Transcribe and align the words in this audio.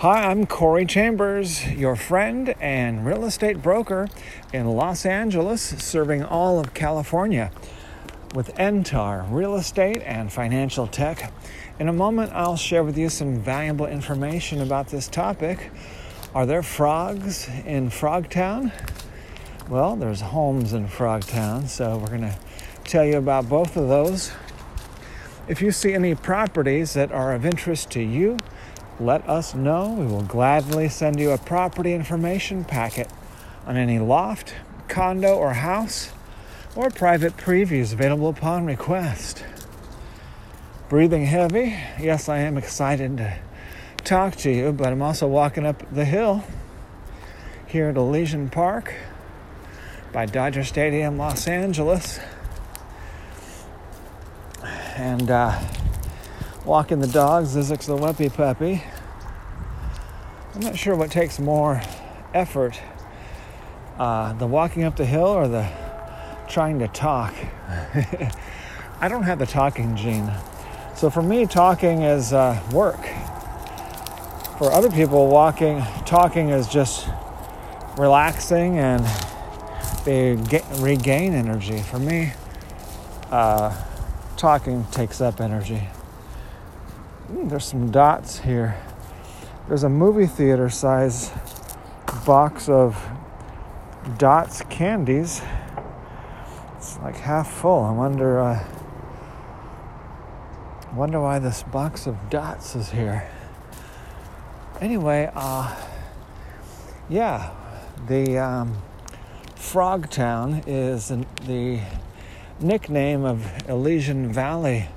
Hi, 0.00 0.30
I'm 0.30 0.46
Corey 0.46 0.86
Chambers, 0.86 1.66
your 1.72 1.94
friend 1.94 2.54
and 2.58 3.04
real 3.04 3.26
estate 3.26 3.60
broker 3.60 4.08
in 4.50 4.66
Los 4.66 5.04
Angeles, 5.04 5.60
serving 5.60 6.24
all 6.24 6.58
of 6.58 6.72
California 6.72 7.50
with 8.34 8.48
Entar 8.54 9.30
Real 9.30 9.56
Estate 9.56 10.00
and 10.06 10.32
Financial 10.32 10.86
Tech. 10.86 11.30
In 11.78 11.86
a 11.86 11.92
moment, 11.92 12.32
I'll 12.32 12.56
share 12.56 12.82
with 12.82 12.96
you 12.96 13.10
some 13.10 13.40
valuable 13.40 13.84
information 13.84 14.62
about 14.62 14.88
this 14.88 15.06
topic. 15.06 15.70
Are 16.34 16.46
there 16.46 16.62
frogs 16.62 17.46
in 17.66 17.90
Frogtown? 17.90 18.72
Well, 19.68 19.96
there's 19.96 20.22
homes 20.22 20.72
in 20.72 20.88
Frogtown, 20.88 21.68
so 21.68 21.98
we're 21.98 22.06
going 22.06 22.22
to 22.22 22.38
tell 22.84 23.04
you 23.04 23.18
about 23.18 23.50
both 23.50 23.76
of 23.76 23.88
those. 23.88 24.32
If 25.46 25.60
you 25.60 25.70
see 25.72 25.92
any 25.92 26.14
properties 26.14 26.94
that 26.94 27.12
are 27.12 27.34
of 27.34 27.44
interest 27.44 27.90
to 27.90 28.00
you, 28.00 28.38
let 29.00 29.26
us 29.28 29.54
know. 29.54 29.92
We 29.92 30.06
will 30.06 30.22
gladly 30.22 30.88
send 30.88 31.18
you 31.18 31.30
a 31.30 31.38
property 31.38 31.94
information 31.94 32.64
packet 32.64 33.08
on 33.66 33.76
any 33.76 33.98
loft, 33.98 34.54
condo, 34.88 35.34
or 35.36 35.54
house, 35.54 36.12
or 36.76 36.90
private 36.90 37.36
previews 37.36 37.92
available 37.92 38.28
upon 38.28 38.66
request. 38.66 39.44
Breathing 40.88 41.24
heavy, 41.24 41.76
yes, 41.98 42.28
I 42.28 42.38
am 42.38 42.58
excited 42.58 43.16
to 43.16 43.38
talk 44.04 44.36
to 44.36 44.50
you, 44.50 44.72
but 44.72 44.88
I'm 44.88 45.02
also 45.02 45.26
walking 45.26 45.64
up 45.64 45.82
the 45.92 46.04
hill 46.04 46.44
here 47.66 47.88
at 47.88 47.96
Elysian 47.96 48.50
Park 48.50 48.94
by 50.12 50.26
Dodger 50.26 50.64
Stadium, 50.64 51.16
Los 51.16 51.46
Angeles. 51.46 52.18
And 54.96 55.30
uh, 55.30 55.58
walking 56.64 57.00
the 57.00 57.08
dogs, 57.08 57.56
Zizek's 57.56 57.86
the 57.86 57.96
wimpy 57.96 58.32
Puppy. 58.32 58.82
I'm 60.54 60.60
not 60.60 60.76
sure 60.76 60.96
what 60.96 61.10
takes 61.10 61.38
more 61.38 61.80
effort 62.34 62.80
uh, 64.00 64.32
the 64.32 64.46
walking 64.46 64.84
up 64.84 64.96
the 64.96 65.04
hill 65.04 65.26
or 65.26 65.46
the 65.46 65.68
trying 66.48 66.78
to 66.78 66.88
talk. 66.88 67.34
I 69.00 69.08
don't 69.08 69.24
have 69.24 69.38
the 69.38 69.46
talking 69.46 69.94
gene. 69.94 70.32
So 70.96 71.10
for 71.10 71.22
me, 71.22 71.46
talking 71.46 72.02
is 72.02 72.32
uh, 72.32 72.60
work. 72.72 73.00
For 74.58 74.72
other 74.72 74.90
people, 74.90 75.28
walking, 75.28 75.82
talking 76.06 76.48
is 76.48 76.66
just 76.66 77.08
relaxing 77.98 78.78
and 78.78 79.04
they 80.04 80.36
get, 80.48 80.64
regain 80.78 81.34
energy. 81.34 81.78
For 81.78 81.98
me, 81.98 82.32
uh, 83.30 83.74
talking 84.38 84.84
takes 84.92 85.20
up 85.20 85.42
energy. 85.42 85.88
Ooh, 87.32 87.48
there's 87.48 87.64
some 87.64 87.90
dots 87.90 88.40
here. 88.40 88.76
There's 89.68 89.84
a 89.84 89.88
movie 89.88 90.26
theater 90.26 90.68
size 90.68 91.30
box 92.26 92.68
of 92.68 93.08
dots 94.18 94.62
candies. 94.62 95.40
It's 96.76 96.98
like 96.98 97.16
half 97.16 97.48
full. 97.48 97.84
I 97.84 97.92
wonder. 97.92 98.40
Uh, 98.40 98.64
wonder 100.94 101.20
why 101.20 101.38
this 101.38 101.62
box 101.62 102.08
of 102.08 102.30
dots 102.30 102.74
is 102.74 102.90
here. 102.90 103.28
Anyway, 104.80 105.30
uh, 105.34 105.76
yeah, 107.08 107.54
the 108.08 108.38
um, 108.38 108.76
Frogtown 109.54 110.64
is 110.66 111.12
the 111.46 111.80
nickname 112.60 113.24
of 113.24 113.68
Elysian 113.68 114.32
Valley 114.32 114.88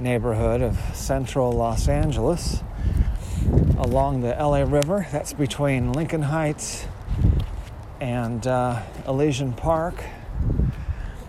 neighborhood 0.00 0.62
of 0.62 0.78
central 0.94 1.52
Los 1.52 1.88
Angeles 1.88 2.62
along 3.78 4.20
the 4.20 4.28
LA 4.28 4.62
River. 4.62 5.06
That's 5.10 5.32
between 5.32 5.92
Lincoln 5.92 6.22
Heights 6.22 6.86
and 8.00 8.46
uh, 8.46 8.82
Elysian 9.06 9.52
Park, 9.52 10.04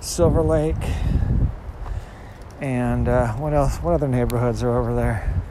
Silver 0.00 0.42
Lake, 0.42 0.76
and 2.60 3.08
uh, 3.08 3.32
what 3.34 3.52
else? 3.52 3.76
What 3.78 3.94
other 3.94 4.08
neighborhoods 4.08 4.62
are 4.62 4.78
over 4.78 4.94
there? 4.94 5.42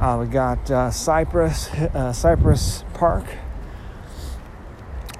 Uh, 0.00 0.18
we 0.20 0.26
got 0.26 0.70
uh, 0.70 0.90
Cypress, 0.90 1.68
uh, 1.72 2.12
Cypress 2.12 2.84
Park, 2.94 3.24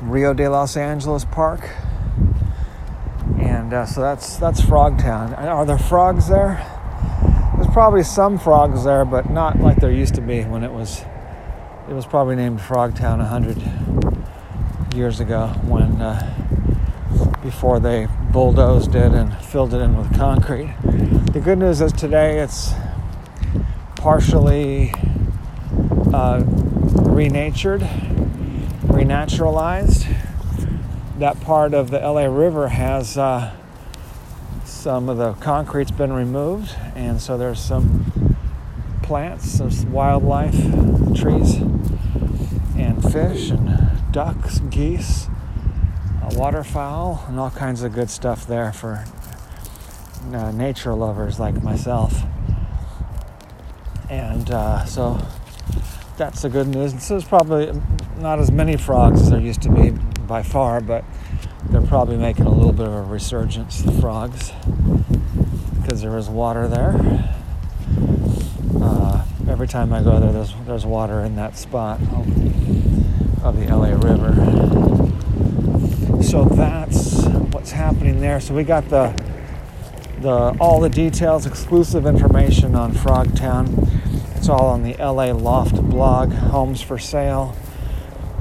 Rio 0.01 0.33
de 0.35 0.49
Los 0.49 0.77
Angeles 0.77 1.25
Park, 1.25 1.69
and 3.39 3.73
uh, 3.73 3.87
so 3.87 4.01
that's 4.01 4.37
that's 4.37 4.61
Frogtown. 4.61 5.37
Are 5.39 5.67
there 5.67 5.79
frogs 5.79 6.29
there? 6.29 6.78
Probably 7.79 8.03
some 8.03 8.39
frogs 8.41 8.83
there, 8.83 9.05
but 9.05 9.31
not 9.31 9.61
like 9.61 9.77
there 9.77 9.93
used 9.93 10.17
to 10.17 10.21
be 10.21 10.43
when 10.43 10.65
it 10.65 10.73
was. 10.73 11.05
It 11.89 11.93
was 11.93 12.07
probably 12.07 12.35
named 12.35 12.59
Frogtown 12.59 13.21
a 13.21 13.25
hundred 13.25 13.57
years 14.97 15.21
ago 15.21 15.47
when 15.63 16.03
uh, 16.03 17.39
before 17.41 17.79
they 17.79 18.09
bulldozed 18.33 18.97
it 18.97 19.13
and 19.13 19.33
filled 19.37 19.75
it 19.75 19.77
in 19.81 19.97
with 19.97 20.13
concrete. 20.17 20.75
The 21.33 21.39
good 21.39 21.61
news 21.61 21.81
is 21.81 21.93
today 21.93 22.41
it's 22.41 22.73
partially 23.95 24.93
uh, 26.13 26.43
renatured, 26.45 27.83
renaturalized. 28.89 30.13
That 31.21 31.41
part 31.43 31.75
of 31.75 31.93
the 31.93 32.01
LA 32.01 32.25
River 32.25 32.71
has 32.71 33.17
uh, 33.17 33.55
some 34.79 35.09
of 35.09 35.17
the 35.17 35.33
concrete's 35.35 35.91
been 35.91 36.13
removed, 36.13 36.73
and 36.95 37.21
so 37.21 37.37
there's 37.37 37.59
some 37.59 38.37
plants, 39.03 39.59
there's 39.59 39.85
wildlife, 39.87 40.55
trees, 41.17 41.57
and 42.77 43.03
fish, 43.11 43.51
and 43.51 43.91
ducks, 44.13 44.61
geese, 44.71 45.27
uh, 46.23 46.31
waterfowl, 46.35 47.25
and 47.27 47.41
all 47.41 47.51
kinds 47.51 47.83
of 47.83 47.93
good 47.93 48.09
stuff 48.09 48.47
there 48.47 48.73
for 48.73 49.05
uh, 50.33 50.53
nature 50.53 50.95
lovers 50.95 51.41
like 51.41 51.61
myself. 51.61 52.23
And 54.09 54.49
uh, 54.49 54.85
so 54.85 55.21
that's 56.17 56.43
the 56.43 56.49
good 56.49 56.69
news. 56.69 57.03
So 57.03 57.15
there's 57.15 57.25
probably 57.25 57.73
not 58.19 58.39
as 58.39 58.53
many 58.53 58.77
frogs 58.77 59.23
as 59.23 59.31
there 59.31 59.41
used 59.41 59.63
to 59.63 59.73
be 59.73 59.91
by 59.91 60.45
far, 60.45 60.81
but 60.81 61.05
probably 61.89 62.19
making 62.19 62.45
a 62.45 62.51
little 62.51 62.73
bit 62.73 62.87
of 62.87 62.93
a 62.93 63.03
resurgence, 63.03 63.81
the 63.81 63.93
frogs, 63.93 64.53
because 65.81 66.03
there 66.03 66.19
is 66.19 66.29
water 66.29 66.69
there. 66.69 66.95
Uh, 68.79 69.25
every 69.49 69.67
time 69.67 69.91
I 69.95 70.03
go 70.03 70.21
there, 70.21 70.31
there's, 70.31 70.53
there's 70.67 70.85
water 70.85 71.21
in 71.21 71.35
that 71.37 71.57
spot 71.57 71.99
of, 72.13 72.27
the 73.59 73.65
LA 73.75 73.93
River. 73.93 74.35
So 76.23 76.45
that's 76.45 77.25
what's 77.55 77.71
happening 77.71 78.21
there. 78.21 78.41
So 78.41 78.53
we 78.53 78.65
got 78.65 78.91
the 78.91 79.15
the 80.21 80.55
all 80.61 80.81
the 80.81 80.91
details, 80.91 81.47
exclusive 81.47 82.05
information 82.05 82.75
on 82.75 82.93
Frogtown. 82.93 83.89
It's 84.37 84.51
all 84.51 84.67
on 84.67 84.83
the 84.83 84.95
LA 84.99 85.33
Loft 85.33 85.77
blog, 85.89 86.33
homes 86.33 86.83
for 86.83 86.99
sale 86.99 87.57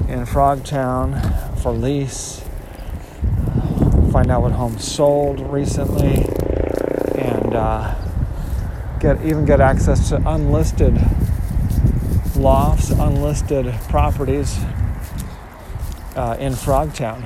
in 0.06 0.26
Frogtown 0.26 1.58
for 1.62 1.72
lease 1.72 2.42
find 4.18 4.30
out 4.32 4.42
what 4.42 4.50
homes 4.50 4.82
sold 4.82 5.38
recently, 5.48 6.26
and 7.14 7.54
uh, 7.54 7.94
get 8.98 9.24
even 9.24 9.44
get 9.44 9.60
access 9.60 10.08
to 10.08 10.16
unlisted 10.28 11.00
lofts, 12.34 12.90
unlisted 12.90 13.72
properties 13.88 14.58
uh, 16.16 16.36
in 16.40 16.52
Frogtown 16.52 17.24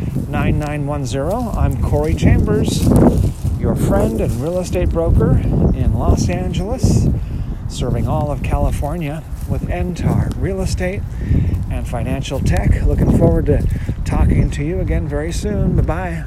9910. 0.31 1.57
I'm 1.57 1.83
Corey 1.83 2.15
Chambers, 2.15 2.87
your 3.59 3.75
friend 3.75 4.21
and 4.21 4.31
real 4.41 4.59
estate 4.59 4.89
broker 4.89 5.37
in 5.37 5.93
Los 5.93 6.29
Angeles, 6.29 7.07
serving 7.67 8.07
all 8.07 8.31
of 8.31 8.41
California 8.41 9.23
with 9.49 9.63
Entar 9.63 10.33
Real 10.41 10.61
Estate 10.61 11.01
and 11.69 11.85
Financial 11.85 12.39
Tech. 12.39 12.81
Looking 12.83 13.17
forward 13.17 13.47
to 13.47 13.67
talking 14.05 14.49
to 14.51 14.63
you 14.63 14.79
again 14.79 15.05
very 15.05 15.33
soon. 15.33 15.75
Bye 15.75 15.81
bye. 15.81 16.25